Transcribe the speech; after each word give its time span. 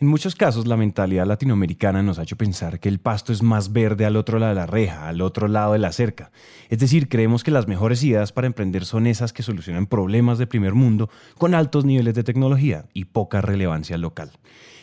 En 0.00 0.06
muchos 0.06 0.34
casos, 0.34 0.66
la 0.66 0.78
mentalidad 0.78 1.26
latinoamericana 1.26 2.02
nos 2.02 2.18
ha 2.18 2.22
hecho 2.22 2.36
pensar 2.36 2.80
que 2.80 2.88
el 2.88 3.00
pasto 3.00 3.34
es 3.34 3.42
más 3.42 3.70
verde 3.70 4.06
al 4.06 4.16
otro 4.16 4.38
lado 4.38 4.54
de 4.54 4.60
la 4.60 4.64
reja, 4.64 5.06
al 5.06 5.20
otro 5.20 5.46
lado 5.46 5.74
de 5.74 5.78
la 5.78 5.92
cerca. 5.92 6.32
Es 6.70 6.78
decir, 6.78 7.10
creemos 7.10 7.44
que 7.44 7.50
las 7.50 7.68
mejores 7.68 8.02
ideas 8.02 8.32
para 8.32 8.46
emprender 8.46 8.86
son 8.86 9.06
esas 9.06 9.34
que 9.34 9.42
solucionan 9.42 9.86
problemas 9.86 10.38
de 10.38 10.46
primer 10.46 10.72
mundo 10.72 11.10
con 11.36 11.54
altos 11.54 11.84
niveles 11.84 12.14
de 12.14 12.24
tecnología 12.24 12.86
y 12.94 13.04
poca 13.04 13.42
relevancia 13.42 13.98
local. 13.98 14.30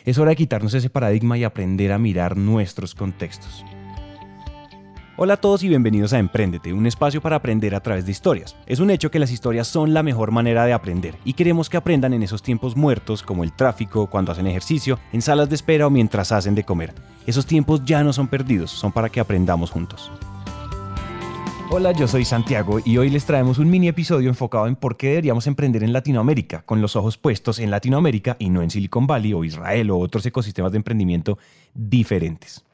Es 0.04 0.18
hora 0.18 0.30
de 0.30 0.36
quitarnos 0.36 0.74
ese 0.74 0.88
paradigma 0.88 1.36
y 1.36 1.42
aprender 1.42 1.90
a 1.90 1.98
mirar 1.98 2.36
nuestros 2.36 2.94
contextos. 2.94 3.64
Hola 5.20 5.34
a 5.34 5.36
todos 5.38 5.64
y 5.64 5.68
bienvenidos 5.68 6.12
a 6.12 6.20
Emprendete, 6.20 6.72
un 6.72 6.86
espacio 6.86 7.20
para 7.20 7.34
aprender 7.34 7.74
a 7.74 7.80
través 7.80 8.06
de 8.06 8.12
historias. 8.12 8.54
Es 8.66 8.78
un 8.78 8.88
hecho 8.88 9.10
que 9.10 9.18
las 9.18 9.32
historias 9.32 9.66
son 9.66 9.92
la 9.92 10.04
mejor 10.04 10.30
manera 10.30 10.64
de 10.64 10.72
aprender 10.72 11.16
y 11.24 11.32
queremos 11.32 11.68
que 11.68 11.76
aprendan 11.76 12.12
en 12.12 12.22
esos 12.22 12.40
tiempos 12.40 12.76
muertos 12.76 13.24
como 13.24 13.42
el 13.42 13.52
tráfico, 13.52 14.06
cuando 14.06 14.30
hacen 14.30 14.46
ejercicio, 14.46 15.00
en 15.12 15.20
salas 15.20 15.48
de 15.48 15.56
espera 15.56 15.88
o 15.88 15.90
mientras 15.90 16.30
hacen 16.30 16.54
de 16.54 16.62
comer. 16.62 16.94
Esos 17.26 17.46
tiempos 17.46 17.84
ya 17.84 18.04
no 18.04 18.12
son 18.12 18.28
perdidos, 18.28 18.70
son 18.70 18.92
para 18.92 19.08
que 19.08 19.18
aprendamos 19.18 19.72
juntos. 19.72 20.08
Hola, 21.68 21.90
yo 21.90 22.06
soy 22.06 22.24
Santiago 22.24 22.78
y 22.84 22.98
hoy 22.98 23.10
les 23.10 23.24
traemos 23.24 23.58
un 23.58 23.68
mini 23.68 23.88
episodio 23.88 24.28
enfocado 24.28 24.68
en 24.68 24.76
por 24.76 24.96
qué 24.96 25.08
deberíamos 25.08 25.48
emprender 25.48 25.82
en 25.82 25.92
Latinoamérica, 25.92 26.62
con 26.62 26.80
los 26.80 26.94
ojos 26.94 27.18
puestos 27.18 27.58
en 27.58 27.72
Latinoamérica 27.72 28.36
y 28.38 28.50
no 28.50 28.62
en 28.62 28.70
Silicon 28.70 29.08
Valley 29.08 29.34
o 29.34 29.42
Israel 29.42 29.90
o 29.90 29.98
otros 29.98 30.24
ecosistemas 30.26 30.70
de 30.70 30.76
emprendimiento 30.78 31.38
diferentes 31.74 32.67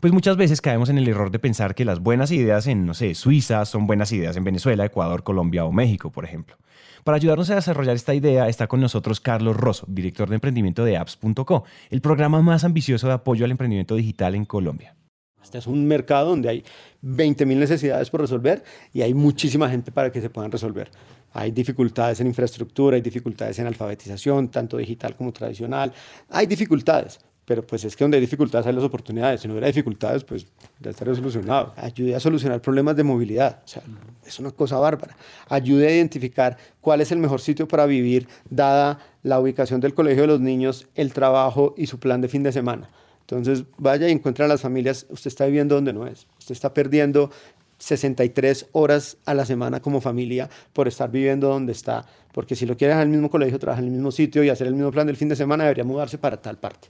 pues 0.00 0.12
muchas 0.12 0.36
veces 0.36 0.60
caemos 0.60 0.88
en 0.88 0.98
el 0.98 1.08
error 1.08 1.30
de 1.30 1.38
pensar 1.38 1.74
que 1.74 1.84
las 1.84 2.00
buenas 2.00 2.30
ideas 2.30 2.66
en, 2.66 2.86
no 2.86 2.94
sé, 2.94 3.14
Suiza 3.14 3.64
son 3.64 3.86
buenas 3.86 4.12
ideas 4.12 4.36
en 4.36 4.44
Venezuela, 4.44 4.84
Ecuador, 4.84 5.22
Colombia 5.22 5.64
o 5.64 5.72
México, 5.72 6.10
por 6.10 6.24
ejemplo. 6.24 6.56
Para 7.04 7.16
ayudarnos 7.16 7.50
a 7.50 7.54
desarrollar 7.54 7.96
esta 7.96 8.14
idea 8.14 8.48
está 8.48 8.66
con 8.66 8.80
nosotros 8.80 9.20
Carlos 9.20 9.56
Rosso, 9.56 9.86
director 9.88 10.28
de 10.28 10.36
emprendimiento 10.36 10.84
de 10.84 10.96
apps.co, 10.96 11.64
el 11.90 12.00
programa 12.00 12.42
más 12.42 12.64
ambicioso 12.64 13.06
de 13.06 13.14
apoyo 13.14 13.44
al 13.44 13.50
emprendimiento 13.50 13.94
digital 13.94 14.34
en 14.34 14.44
Colombia. 14.44 14.94
Este 15.42 15.58
es 15.58 15.66
un 15.66 15.86
mercado 15.86 16.30
donde 16.30 16.50
hay 16.50 16.64
20.000 17.02 17.56
necesidades 17.56 18.10
por 18.10 18.20
resolver 18.20 18.62
y 18.92 19.02
hay 19.02 19.14
muchísima 19.14 19.70
gente 19.70 19.90
para 19.90 20.12
que 20.12 20.20
se 20.20 20.28
puedan 20.28 20.52
resolver. 20.52 20.90
Hay 21.32 21.50
dificultades 21.52 22.20
en 22.20 22.26
infraestructura, 22.26 22.96
hay 22.96 23.02
dificultades 23.02 23.58
en 23.58 23.66
alfabetización, 23.66 24.48
tanto 24.48 24.76
digital 24.76 25.16
como 25.16 25.32
tradicional. 25.32 25.92
Hay 26.28 26.46
dificultades, 26.46 27.20
pero 27.48 27.66
pues 27.66 27.82
es 27.82 27.96
que 27.96 28.04
donde 28.04 28.18
hay 28.18 28.20
dificultades 28.20 28.66
hay 28.66 28.74
las 28.74 28.84
oportunidades. 28.84 29.40
Si 29.40 29.48
no 29.48 29.54
hubiera 29.54 29.68
dificultades, 29.68 30.22
pues 30.22 30.46
ya 30.80 30.90
estaría 30.90 31.14
solucionado. 31.14 31.72
Ayude 31.78 32.14
a 32.14 32.20
solucionar 32.20 32.60
problemas 32.60 32.94
de 32.94 33.04
movilidad, 33.04 33.62
o 33.64 33.66
sea, 33.66 33.82
es 34.26 34.38
una 34.38 34.50
cosa 34.50 34.76
bárbara. 34.76 35.16
Ayude 35.48 35.88
a 35.88 35.94
identificar 35.94 36.58
cuál 36.82 37.00
es 37.00 37.10
el 37.10 37.16
mejor 37.16 37.40
sitio 37.40 37.66
para 37.66 37.86
vivir, 37.86 38.28
dada 38.50 38.98
la 39.22 39.40
ubicación 39.40 39.80
del 39.80 39.94
colegio 39.94 40.24
de 40.24 40.26
los 40.26 40.40
niños, 40.40 40.88
el 40.94 41.14
trabajo 41.14 41.74
y 41.78 41.86
su 41.86 41.98
plan 41.98 42.20
de 42.20 42.28
fin 42.28 42.42
de 42.42 42.52
semana. 42.52 42.90
Entonces, 43.22 43.64
vaya 43.78 44.06
y 44.10 44.12
encuentre 44.12 44.44
a 44.44 44.48
las 44.48 44.60
familias, 44.60 45.06
usted 45.08 45.28
está 45.28 45.46
viviendo 45.46 45.74
donde 45.74 45.94
no 45.94 46.06
es, 46.06 46.26
usted 46.38 46.52
está 46.52 46.74
perdiendo 46.74 47.30
63 47.78 48.66
horas 48.72 49.16
a 49.24 49.32
la 49.32 49.46
semana 49.46 49.80
como 49.80 50.02
familia 50.02 50.50
por 50.74 50.86
estar 50.86 51.10
viviendo 51.10 51.48
donde 51.48 51.72
está, 51.72 52.04
porque 52.32 52.54
si 52.54 52.66
lo 52.66 52.76
quiere 52.76 52.92
dejar 52.92 53.06
en 53.06 53.12
el 53.12 53.16
mismo 53.16 53.30
colegio, 53.30 53.58
trabajar 53.58 53.84
en 53.84 53.88
el 53.88 53.94
mismo 53.94 54.10
sitio 54.10 54.44
y 54.44 54.50
hacer 54.50 54.66
el 54.66 54.74
mismo 54.74 54.90
plan 54.90 55.06
del 55.06 55.16
fin 55.16 55.30
de 55.30 55.36
semana, 55.36 55.64
debería 55.64 55.84
mudarse 55.84 56.18
para 56.18 56.36
tal 56.42 56.58
parte. 56.58 56.88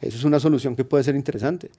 Eso 0.00 0.16
es 0.16 0.24
una 0.24 0.40
solución 0.40 0.76
que 0.76 0.84
puede 0.84 1.04
ser 1.04 1.14
interesante. 1.14 1.70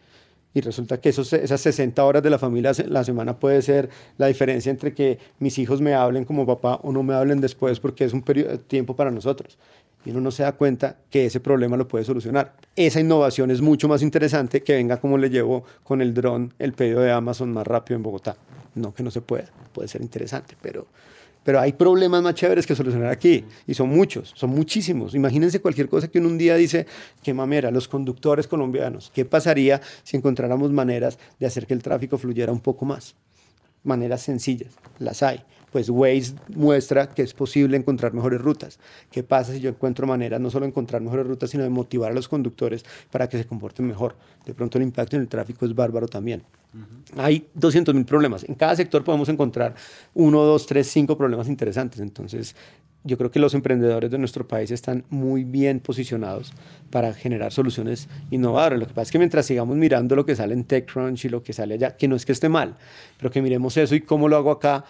Y 0.54 0.62
resulta 0.62 1.00
que 1.00 1.10
esos, 1.10 1.32
esas 1.32 1.62
60 1.62 2.04
horas 2.04 2.22
de 2.22 2.30
la 2.30 2.38
familia 2.38 2.74
la 2.88 3.04
semana 3.04 3.40
puede 3.40 3.62
ser 3.62 3.90
la 4.18 4.28
diferencia 4.28 4.70
entre 4.70 4.94
que 4.94 5.18
mis 5.40 5.58
hijos 5.58 5.80
me 5.80 5.94
hablen 5.94 6.26
como 6.26 6.46
papá 6.46 6.80
o 6.84 6.92
no 6.92 7.04
me 7.04 7.14
hablen 7.14 7.40
después 7.40 7.80
porque 7.80 8.04
es 8.04 8.14
un 8.14 8.22
periodo, 8.22 8.60
tiempo 8.60 8.96
para 8.96 9.12
nosotros. 9.12 9.58
Y 10.04 10.12
uno 10.12 10.20
no 10.20 10.32
se 10.32 10.44
da 10.44 10.52
cuenta 10.52 10.98
que 11.10 11.28
ese 11.28 11.40
problema 11.40 11.78
lo 11.78 11.88
puede 11.88 12.04
solucionar. 12.04 12.54
Esa 12.76 13.00
innovación 13.00 13.50
es 13.52 13.62
mucho 13.62 13.88
más 13.88 14.02
interesante 14.02 14.62
que 14.62 14.74
venga 14.74 15.00
como 15.00 15.18
le 15.18 15.30
llevo 15.30 15.64
con 15.84 16.02
el 16.02 16.14
dron 16.14 16.54
el 16.60 16.74
pedido 16.74 17.02
de 17.02 17.12
Amazon 17.12 17.54
más 17.54 17.66
rápido 17.66 17.96
en 17.96 18.04
Bogotá. 18.04 18.36
No 18.76 18.94
que 18.94 19.04
no 19.04 19.12
se 19.12 19.22
pueda, 19.22 19.50
puede 19.74 19.88
ser 19.88 20.02
interesante, 20.02 20.56
pero 20.62 20.88
pero 21.44 21.60
hay 21.60 21.74
problemas 21.74 22.22
más 22.22 22.36
chéveres 22.36 22.66
que 22.66 22.76
solucionar 22.76 23.10
aquí 23.10 23.46
y 23.68 23.74
son 23.74 23.90
muchos, 23.90 24.34
son 24.36 24.52
muchísimos. 24.52 25.16
Imagínense 25.16 25.62
cualquier 25.62 25.90
cosa 25.90 26.08
que 26.08 26.20
uno 26.20 26.30
un 26.30 26.38
día 26.38 26.56
dice, 26.56 26.86
qué 27.24 27.34
mamera, 27.34 27.72
los 27.72 27.88
conductores 27.88 28.48
colombianos, 28.48 29.12
¿qué 29.14 29.26
pasaría 29.26 29.82
si 30.04 30.18
encontráramos 30.18 30.72
maneras 30.72 31.18
de 31.40 31.46
hacer 31.46 31.68
que 31.68 31.74
el 31.74 31.82
tráfico 31.84 32.18
fluyera 32.18 32.52
un 32.52 32.60
poco 32.60 32.86
más? 32.86 33.16
Maneras 33.84 34.22
sencillas, 34.22 34.74
las 35.00 35.24
hay 35.24 35.44
pues 35.72 35.90
Waze 35.90 36.36
muestra 36.54 37.08
que 37.08 37.22
es 37.22 37.34
posible 37.34 37.78
encontrar 37.78 38.14
mejores 38.14 38.42
rutas. 38.42 38.80
¿Qué 39.10 39.24
pasa 39.24 39.54
si 39.54 39.62
yo 39.62 39.70
encuentro 39.70 40.06
maneras 40.06 40.40
no 40.40 40.50
solo 40.52 40.66
de 40.66 40.70
encontrar 40.70 41.02
mejores 41.02 41.26
rutas, 41.26 41.50
sino 41.50 41.64
de 41.64 41.70
motivar 41.70 42.12
a 42.12 42.14
los 42.14 42.28
conductores 42.28 42.84
para 43.10 43.30
que 43.30 43.38
se 43.38 43.46
comporten 43.46 43.88
mejor? 43.88 44.16
De 44.46 44.54
pronto 44.54 44.78
el 44.78 44.84
impacto 44.84 45.16
en 45.16 45.24
el 45.24 45.28
tráfico 45.28 45.66
es 45.66 45.74
bárbaro 45.74 46.08
también. 46.08 46.44
Hay 47.18 47.48
200 47.54 47.94
mil 47.94 48.06
problemas. 48.06 48.44
En 48.44 48.56
cada 48.56 48.76
sector 48.76 49.04
podemos 49.04 49.28
encontrar 49.30 49.76
uno, 50.14 50.44
dos, 50.44 50.66
tres, 50.66 50.88
cinco 50.88 51.18
problemas 51.18 51.48
interesantes. 51.50 52.00
Entonces, 52.00 52.56
yo 53.04 53.18
creo 53.18 53.32
que 53.32 53.40
los 53.40 53.54
emprendedores 53.54 54.12
de 54.12 54.18
nuestro 54.18 54.48
país 54.48 54.72
están 54.72 55.04
muy 55.10 55.44
bien 55.44 55.80
posicionados 55.80 56.54
para 56.90 57.14
generar 57.14 57.52
soluciones 57.52 58.08
innovadoras. 58.30 58.80
Lo 58.80 58.88
que 58.88 58.94
pasa 58.94 59.04
es 59.04 59.12
que 59.12 59.18
mientras 59.18 59.46
sigamos 59.46 59.76
mirando 59.76 60.16
lo 60.16 60.26
que 60.26 60.36
sale 60.36 60.54
en 60.54 60.64
TechCrunch 60.66 61.26
y 61.26 61.30
lo 61.30 61.42
que 61.44 61.54
sale 61.54 61.74
allá, 61.74 61.98
que 61.98 62.08
no 62.08 62.16
es 62.16 62.26
que 62.26 62.32
esté 62.32 62.48
mal, 62.48 62.78
pero 63.18 63.32
que 63.32 63.42
miremos 63.42 63.76
eso 63.78 63.96
y 63.96 64.02
cómo 64.02 64.28
lo 64.28 64.38
hago 64.38 64.52
acá, 64.52 64.86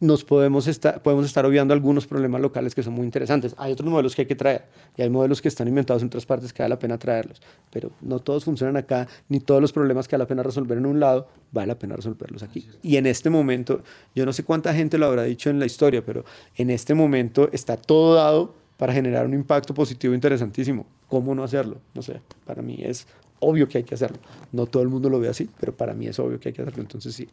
nos 0.00 0.24
podemos 0.24 0.66
estar, 0.66 1.02
podemos 1.02 1.26
estar 1.26 1.44
obviando 1.44 1.74
algunos 1.74 2.06
problemas 2.06 2.40
locales 2.40 2.74
que 2.74 2.82
son 2.82 2.94
muy 2.94 3.04
interesantes. 3.04 3.54
Hay 3.58 3.72
otros 3.72 3.88
modelos 3.88 4.16
que 4.16 4.22
hay 4.22 4.26
que 4.26 4.34
traer 4.34 4.64
y 4.96 5.02
hay 5.02 5.10
modelos 5.10 5.42
que 5.42 5.48
están 5.48 5.68
inventados 5.68 6.02
en 6.02 6.08
otras 6.08 6.24
partes 6.24 6.52
que 6.52 6.62
vale 6.62 6.70
la 6.70 6.78
pena 6.78 6.98
traerlos, 6.98 7.40
pero 7.70 7.90
no 8.00 8.18
todos 8.18 8.44
funcionan 8.44 8.78
acá, 8.78 9.06
ni 9.28 9.40
todos 9.40 9.60
los 9.60 9.72
problemas 9.72 10.08
que 10.08 10.16
vale 10.16 10.24
la 10.24 10.28
pena 10.28 10.42
resolver 10.42 10.78
en 10.78 10.86
un 10.86 11.00
lado, 11.00 11.28
vale 11.52 11.68
la 11.68 11.78
pena 11.78 11.96
resolverlos 11.96 12.42
aquí. 12.42 12.66
Y 12.82 12.96
en 12.96 13.06
este 13.06 13.28
momento, 13.28 13.82
yo 14.14 14.24
no 14.24 14.32
sé 14.32 14.42
cuánta 14.42 14.72
gente 14.72 14.96
lo 14.96 15.06
habrá 15.06 15.24
dicho 15.24 15.50
en 15.50 15.58
la 15.58 15.66
historia, 15.66 16.04
pero 16.04 16.24
en 16.56 16.70
este 16.70 16.94
momento 16.94 17.50
está 17.52 17.76
todo 17.76 18.14
dado 18.14 18.54
para 18.78 18.94
generar 18.94 19.26
un 19.26 19.34
impacto 19.34 19.74
positivo 19.74 20.14
interesantísimo. 20.14 20.86
¿Cómo 21.08 21.34
no 21.34 21.44
hacerlo? 21.44 21.76
No 21.94 22.00
sé, 22.00 22.22
para 22.46 22.62
mí 22.62 22.78
es 22.82 23.06
obvio 23.40 23.68
que 23.68 23.78
hay 23.78 23.84
que 23.84 23.94
hacerlo. 23.94 24.18
No 24.52 24.66
todo 24.66 24.82
el 24.82 24.88
mundo 24.88 25.10
lo 25.10 25.20
ve 25.20 25.28
así, 25.28 25.50
pero 25.60 25.76
para 25.76 25.92
mí 25.92 26.06
es 26.06 26.18
obvio 26.18 26.40
que 26.40 26.48
hay 26.48 26.52
que 26.54 26.62
hacerlo, 26.62 26.80
entonces 26.80 27.14
sí. 27.14 27.28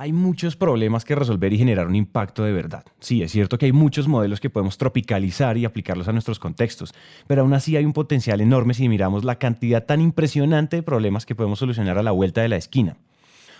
Hay 0.00 0.12
muchos 0.12 0.54
problemas 0.54 1.04
que 1.04 1.16
resolver 1.16 1.52
y 1.52 1.58
generar 1.58 1.88
un 1.88 1.96
impacto 1.96 2.44
de 2.44 2.52
verdad. 2.52 2.84
Sí, 3.00 3.20
es 3.20 3.32
cierto 3.32 3.58
que 3.58 3.66
hay 3.66 3.72
muchos 3.72 4.06
modelos 4.06 4.38
que 4.38 4.48
podemos 4.48 4.78
tropicalizar 4.78 5.58
y 5.58 5.64
aplicarlos 5.64 6.06
a 6.06 6.12
nuestros 6.12 6.38
contextos, 6.38 6.94
pero 7.26 7.42
aún 7.42 7.52
así 7.52 7.76
hay 7.76 7.84
un 7.84 7.92
potencial 7.92 8.40
enorme 8.40 8.74
si 8.74 8.88
miramos 8.88 9.24
la 9.24 9.40
cantidad 9.40 9.86
tan 9.86 10.00
impresionante 10.00 10.76
de 10.76 10.84
problemas 10.84 11.26
que 11.26 11.34
podemos 11.34 11.58
solucionar 11.58 11.98
a 11.98 12.04
la 12.04 12.12
vuelta 12.12 12.42
de 12.42 12.48
la 12.48 12.54
esquina. 12.54 12.96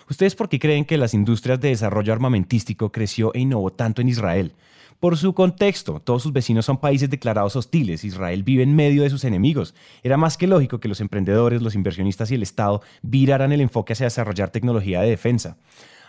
¿Ustedes 0.09 0.37
por 0.37 0.49
qué 0.49 0.61
creen 0.61 0.85
que 0.85 0.97
las 0.97 1.13
industrias 1.13 1.61
de 1.61 1.71
desarrollo 1.71 2.13
armamentístico 2.13 2.93
creció 2.93 3.35
e 3.35 3.41
innovó 3.41 3.73
tanto 3.73 4.01
en 4.01 4.09
Israel? 4.09 4.53
Por 5.01 5.17
su 5.17 5.35
contexto, 5.35 5.99
todos 5.99 6.23
sus 6.23 6.33
vecinos 6.33 6.67
son 6.67 6.79
países 6.79 7.11
declarados 7.11 7.57
hostiles, 7.57 8.05
Israel 8.05 8.45
vive 8.45 8.63
en 8.63 8.77
medio 8.77 9.03
de 9.03 9.11
sus 9.11 9.25
enemigos. 9.25 9.75
Era 10.05 10.17
más 10.17 10.37
que 10.37 10.47
lógico 10.47 10.79
que 10.79 10.87
los 10.87 11.01
emprendedores, 11.01 11.63
los 11.63 11.75
inversionistas 11.75 12.31
y 12.31 12.37
el 12.37 12.45
Estado 12.45 12.81
viraran 13.03 13.51
el 13.51 13.61
enfoque 13.61 13.95
hacia 13.95 14.07
desarrollar 14.07 14.51
tecnología 14.51 15.01
de 15.01 15.11
defensa. 15.11 15.57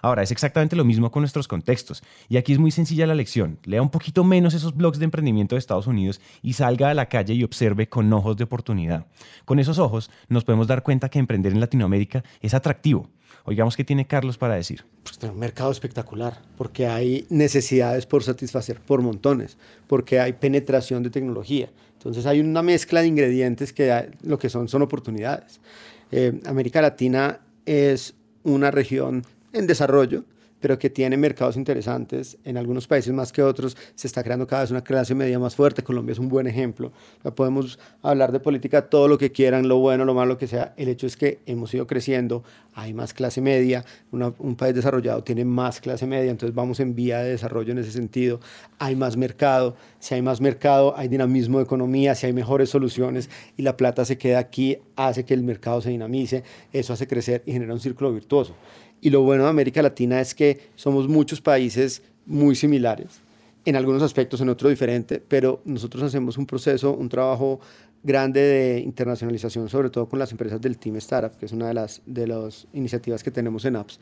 Ahora, 0.01 0.23
es 0.23 0.31
exactamente 0.31 0.75
lo 0.75 0.85
mismo 0.85 1.11
con 1.11 1.21
nuestros 1.21 1.47
contextos. 1.47 2.03
Y 2.27 2.37
aquí 2.37 2.53
es 2.53 2.59
muy 2.59 2.71
sencilla 2.71 3.07
la 3.07 3.15
lección. 3.15 3.59
Lea 3.65 3.81
un 3.81 3.89
poquito 3.89 4.23
menos 4.23 4.53
esos 4.53 4.75
blogs 4.75 4.99
de 4.99 5.05
emprendimiento 5.05 5.55
de 5.55 5.59
Estados 5.59 5.87
Unidos 5.87 6.21
y 6.41 6.53
salga 6.53 6.89
a 6.89 6.93
la 6.93 7.07
calle 7.07 7.33
y 7.33 7.43
observe 7.43 7.89
con 7.89 8.11
ojos 8.13 8.37
de 8.37 8.43
oportunidad. 8.43 9.05
Con 9.45 9.59
esos 9.59 9.79
ojos 9.79 10.09
nos 10.27 10.43
podemos 10.43 10.67
dar 10.67 10.83
cuenta 10.83 11.09
que 11.09 11.19
emprender 11.19 11.51
en 11.51 11.59
Latinoamérica 11.59 12.23
es 12.41 12.53
atractivo. 12.53 13.09
Oigamos 13.45 13.75
qué 13.75 13.83
tiene 13.83 14.05
Carlos 14.05 14.37
para 14.37 14.55
decir. 14.55 14.83
Pues 15.03 15.17
un 15.23 15.39
mercado 15.39 15.71
espectacular, 15.71 16.41
porque 16.57 16.87
hay 16.87 17.25
necesidades 17.29 18.05
por 18.05 18.23
satisfacer 18.23 18.79
por 18.79 19.01
montones, 19.01 19.57
porque 19.87 20.19
hay 20.19 20.33
penetración 20.33 21.03
de 21.03 21.09
tecnología. 21.09 21.69
Entonces 21.93 22.25
hay 22.25 22.39
una 22.39 22.61
mezcla 22.61 23.01
de 23.01 23.07
ingredientes 23.07 23.73
que 23.73 24.11
lo 24.23 24.37
que 24.37 24.49
son 24.49 24.67
son 24.67 24.81
oportunidades. 24.81 25.59
Eh, 26.11 26.39
América 26.45 26.81
Latina 26.81 27.39
es 27.65 28.13
una 28.43 28.71
región 28.71 29.23
en 29.53 29.67
desarrollo, 29.67 30.23
pero 30.59 30.77
que 30.77 30.89
tiene 30.89 31.17
mercados 31.17 31.55
interesantes. 31.55 32.37
En 32.43 32.57
algunos 32.57 32.87
países 32.87 33.13
más 33.13 33.31
que 33.31 33.41
otros 33.41 33.77
se 33.95 34.07
está 34.07 34.23
creando 34.23 34.47
cada 34.47 34.63
vez 34.63 34.71
una 34.71 34.83
clase 34.83 35.15
media 35.15 35.39
más 35.39 35.55
fuerte. 35.55 35.83
Colombia 35.83 36.13
es 36.13 36.19
un 36.19 36.29
buen 36.29 36.47
ejemplo. 36.47 36.91
podemos 37.35 37.79
hablar 38.01 38.31
de 38.31 38.39
política 38.39 38.89
todo 38.89 39.07
lo 39.07 39.17
que 39.17 39.31
quieran, 39.31 39.67
lo 39.67 39.77
bueno, 39.77 40.05
lo 40.05 40.13
malo 40.13 40.37
que 40.37 40.47
sea. 40.47 40.73
El 40.77 40.89
hecho 40.89 41.07
es 41.07 41.15
que 41.15 41.39
hemos 41.45 41.73
ido 41.73 41.87
creciendo, 41.87 42.43
hay 42.73 42.93
más 42.93 43.13
clase 43.13 43.41
media, 43.41 43.85
un 44.11 44.55
país 44.55 44.75
desarrollado 44.75 45.23
tiene 45.23 45.45
más 45.45 45.79
clase 45.81 46.05
media, 46.05 46.31
entonces 46.31 46.55
vamos 46.55 46.79
en 46.79 46.95
vía 46.95 47.19
de 47.19 47.31
desarrollo 47.31 47.71
en 47.71 47.79
ese 47.79 47.91
sentido. 47.91 48.39
Hay 48.79 48.95
más 48.95 49.17
mercado, 49.17 49.75
si 49.99 50.15
hay 50.15 50.21
más 50.21 50.41
mercado, 50.41 50.93
hay 50.97 51.07
dinamismo 51.07 51.57
de 51.59 51.65
economía, 51.65 52.15
si 52.15 52.25
hay 52.25 52.33
mejores 52.33 52.69
soluciones 52.69 53.29
y 53.57 53.63
la 53.63 53.77
plata 53.77 54.05
se 54.05 54.17
queda 54.17 54.39
aquí, 54.39 54.77
hace 54.95 55.25
que 55.25 55.33
el 55.33 55.43
mercado 55.43 55.81
se 55.81 55.89
dinamice, 55.89 56.43
eso 56.73 56.93
hace 56.93 57.07
crecer 57.07 57.43
y 57.45 57.53
genera 57.53 57.73
un 57.73 57.79
círculo 57.79 58.13
virtuoso. 58.13 58.55
Y 59.01 59.09
lo 59.09 59.21
bueno 59.21 59.43
de 59.43 59.49
América 59.49 59.81
Latina 59.81 60.19
es 60.19 60.33
que 60.35 60.69
somos 60.75 61.07
muchos 61.07 61.41
países 61.41 62.01
muy 62.25 62.55
similares, 62.55 63.21
en 63.65 63.75
algunos 63.75 64.01
aspectos, 64.03 64.41
en 64.41 64.49
otros 64.49 64.69
diferente, 64.69 65.21
pero 65.25 65.61
nosotros 65.65 66.03
hacemos 66.03 66.37
un 66.37 66.45
proceso, 66.45 66.93
un 66.93 67.09
trabajo 67.09 67.59
grande 68.03 68.41
de 68.41 68.79
internacionalización, 68.79 69.69
sobre 69.69 69.89
todo 69.89 70.07
con 70.07 70.19
las 70.19 70.31
empresas 70.31 70.61
del 70.61 70.77
Team 70.77 70.97
Startup, 70.97 71.37
que 71.37 71.45
es 71.45 71.51
una 71.51 71.67
de 71.67 71.73
las, 71.73 72.01
de 72.05 72.27
las 72.27 72.67
iniciativas 72.73 73.23
que 73.23 73.31
tenemos 73.31 73.65
en 73.65 73.75
Apps. 73.75 73.99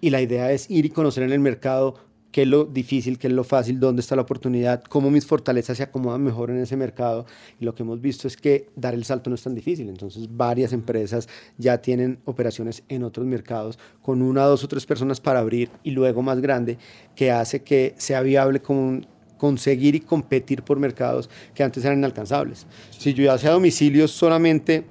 Y 0.00 0.10
la 0.10 0.20
idea 0.20 0.52
es 0.52 0.70
ir 0.70 0.86
y 0.86 0.90
conocer 0.90 1.22
en 1.22 1.32
el 1.32 1.40
mercado 1.40 1.96
qué 2.32 2.42
es 2.42 2.48
lo 2.48 2.64
difícil, 2.64 3.18
qué 3.18 3.28
es 3.28 3.32
lo 3.32 3.44
fácil, 3.44 3.80
dónde 3.80 4.00
está 4.00 4.16
la 4.16 4.22
oportunidad, 4.22 4.82
cómo 4.84 5.10
mis 5.10 5.26
fortalezas 5.26 5.76
se 5.76 5.82
acomodan 5.82 6.22
mejor 6.22 6.50
en 6.50 6.58
ese 6.58 6.76
mercado. 6.76 7.26
Y 7.60 7.64
lo 7.64 7.74
que 7.74 7.82
hemos 7.82 8.00
visto 8.00 8.28
es 8.28 8.36
que 8.36 8.68
dar 8.76 8.94
el 8.94 9.04
salto 9.04 9.30
no 9.30 9.36
es 9.36 9.42
tan 9.42 9.54
difícil. 9.54 9.88
Entonces, 9.88 10.28
varias 10.30 10.72
empresas 10.72 11.28
ya 11.58 11.78
tienen 11.78 12.18
operaciones 12.24 12.82
en 12.88 13.04
otros 13.04 13.26
mercados 13.26 13.78
con 14.02 14.22
una, 14.22 14.44
dos 14.44 14.64
o 14.64 14.68
tres 14.68 14.86
personas 14.86 15.20
para 15.20 15.40
abrir 15.40 15.70
y 15.82 15.92
luego 15.92 16.22
más 16.22 16.40
grande, 16.40 16.78
que 17.14 17.30
hace 17.30 17.62
que 17.62 17.94
sea 17.96 18.20
viable 18.20 18.60
con, 18.60 19.06
conseguir 19.36 19.94
y 19.94 20.00
competir 20.00 20.62
por 20.62 20.78
mercados 20.78 21.28
que 21.54 21.62
antes 21.62 21.84
eran 21.84 21.98
inalcanzables. 21.98 22.66
Si 22.90 23.14
yo 23.14 23.32
hacía 23.32 23.50
domicilios 23.50 24.10
solamente, 24.10 24.84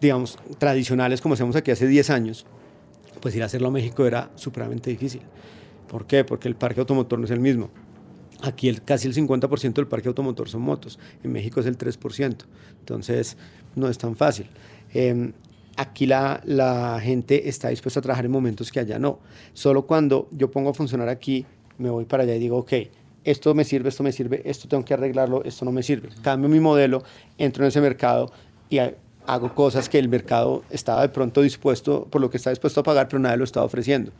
digamos, 0.00 0.38
tradicionales 0.58 1.20
como 1.20 1.34
hacemos 1.34 1.56
aquí 1.56 1.70
hace 1.70 1.86
10 1.86 2.10
años, 2.10 2.46
pues 3.20 3.34
ir 3.34 3.42
a 3.42 3.46
hacerlo 3.46 3.68
a 3.68 3.72
México 3.72 4.06
era 4.06 4.30
supremamente 4.36 4.90
difícil. 4.90 5.22
¿Por 5.88 6.06
qué? 6.06 6.24
Porque 6.24 6.48
el 6.48 6.54
parque 6.54 6.80
automotor 6.80 7.18
no 7.18 7.24
es 7.24 7.30
el 7.30 7.40
mismo. 7.40 7.70
Aquí 8.42 8.68
el, 8.68 8.82
casi 8.82 9.08
el 9.08 9.14
50% 9.14 9.72
del 9.74 9.88
parque 9.88 10.08
automotor 10.08 10.48
son 10.48 10.62
motos, 10.62 10.98
en 11.24 11.32
México 11.32 11.58
es 11.58 11.66
el 11.66 11.76
3%, 11.76 12.36
entonces 12.78 13.36
no 13.74 13.88
es 13.88 13.98
tan 13.98 14.14
fácil. 14.14 14.46
Em, 14.94 15.32
aquí 15.76 16.06
la, 16.06 16.40
la, 16.44 17.00
gente 17.00 17.48
está 17.48 17.70
dispuesta 17.70 17.98
a 17.98 18.02
trabajar 18.02 18.26
en 18.26 18.30
momentos 18.30 18.70
que 18.70 18.78
allá 18.78 19.00
no. 19.00 19.18
Solo 19.54 19.86
cuando 19.86 20.28
yo 20.30 20.52
pongo 20.52 20.70
a 20.70 20.74
funcionar 20.74 21.08
aquí, 21.08 21.46
me 21.78 21.90
voy 21.90 22.04
para 22.04 22.22
allá 22.22 22.36
y 22.36 22.38
digo, 22.38 22.58
ok, 22.58 22.72
esto 23.24 23.54
me 23.54 23.64
sirve, 23.64 23.88
esto 23.88 24.04
me 24.04 24.12
sirve, 24.12 24.42
esto 24.44 24.68
tengo 24.68 24.84
que 24.84 24.94
arreglarlo, 24.94 25.42
esto 25.44 25.64
no 25.64 25.72
me 25.72 25.82
sirve. 25.82 26.10
Cambio 26.22 26.48
mi 26.48 26.60
modelo, 26.60 27.02
entro 27.38 27.64
en 27.64 27.68
ese 27.68 27.80
mercado 27.80 28.30
y 28.70 28.78
hago 29.26 29.54
cosas 29.54 29.88
que 29.88 29.98
el 29.98 30.08
mercado 30.08 30.62
estaba 30.70 31.02
de 31.02 31.08
pronto 31.08 31.42
dispuesto, 31.42 32.06
por 32.06 32.20
lo 32.20 32.30
que 32.30 32.36
está 32.36 32.50
dispuesto 32.50 32.80
a 32.80 32.82
pagar, 32.84 33.08
pero 33.08 33.18
nadie 33.18 33.36
lo 33.36 33.44
está 33.44 33.62
ofreciendo. 33.64 34.12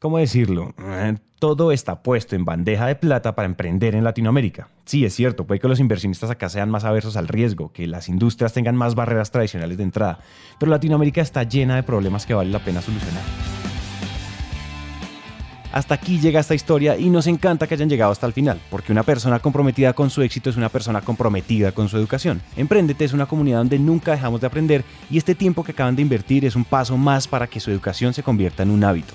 ¿Cómo 0.00 0.18
decirlo? 0.18 0.74
Eh, 0.78 1.16
todo 1.40 1.72
está 1.72 2.04
puesto 2.04 2.36
en 2.36 2.44
bandeja 2.44 2.86
de 2.86 2.94
plata 2.94 3.34
para 3.34 3.46
emprender 3.46 3.96
en 3.96 4.04
Latinoamérica. 4.04 4.68
Sí, 4.84 5.04
es 5.04 5.12
cierto, 5.12 5.44
puede 5.44 5.58
que 5.58 5.66
los 5.66 5.80
inversionistas 5.80 6.30
acá 6.30 6.48
sean 6.48 6.70
más 6.70 6.84
aversos 6.84 7.16
al 7.16 7.26
riesgo, 7.26 7.72
que 7.72 7.88
las 7.88 8.08
industrias 8.08 8.52
tengan 8.52 8.76
más 8.76 8.94
barreras 8.94 9.32
tradicionales 9.32 9.76
de 9.76 9.82
entrada, 9.82 10.20
pero 10.60 10.70
Latinoamérica 10.70 11.20
está 11.20 11.42
llena 11.42 11.74
de 11.74 11.82
problemas 11.82 12.26
que 12.26 12.34
vale 12.34 12.50
la 12.50 12.60
pena 12.60 12.80
solucionar. 12.80 13.24
Hasta 15.72 15.94
aquí 15.94 16.20
llega 16.20 16.40
esta 16.40 16.54
historia 16.54 16.96
y 16.96 17.10
nos 17.10 17.26
encanta 17.26 17.66
que 17.66 17.74
hayan 17.74 17.90
llegado 17.90 18.12
hasta 18.12 18.26
el 18.26 18.32
final, 18.32 18.60
porque 18.70 18.92
una 18.92 19.02
persona 19.02 19.40
comprometida 19.40 19.94
con 19.94 20.10
su 20.10 20.22
éxito 20.22 20.48
es 20.48 20.56
una 20.56 20.68
persona 20.68 21.00
comprometida 21.00 21.72
con 21.72 21.88
su 21.88 21.96
educación. 21.96 22.40
Emprendete 22.56 23.04
es 23.04 23.12
una 23.12 23.26
comunidad 23.26 23.58
donde 23.58 23.80
nunca 23.80 24.12
dejamos 24.12 24.40
de 24.40 24.46
aprender 24.46 24.84
y 25.10 25.18
este 25.18 25.34
tiempo 25.34 25.64
que 25.64 25.72
acaban 25.72 25.96
de 25.96 26.02
invertir 26.02 26.44
es 26.44 26.54
un 26.54 26.64
paso 26.64 26.96
más 26.96 27.26
para 27.26 27.48
que 27.48 27.58
su 27.58 27.72
educación 27.72 28.14
se 28.14 28.22
convierta 28.22 28.62
en 28.62 28.70
un 28.70 28.84
hábito. 28.84 29.14